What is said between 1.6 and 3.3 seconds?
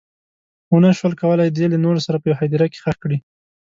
له نورو سره په یوه هدیره کې ښخ کړي.